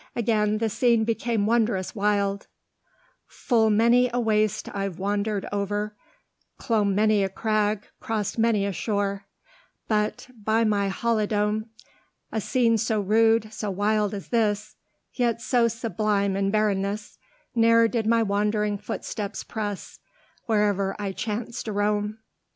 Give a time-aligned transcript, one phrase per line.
[0.15, 2.47] Again the scene became wondrous wild:
[3.27, 5.95] "Full many a waste I've wander'd o'er,
[6.57, 9.27] Clomb many a crag, cross'd many a shore,
[9.87, 11.65] But, by my halidome,
[12.31, 14.75] A scene so rude, so wild as this,
[15.13, 17.19] Yet so sublime in barrenness,
[17.53, 19.99] Ne'er did my wandering footsteps press,
[20.47, 22.17] Where'er I chanced to roam."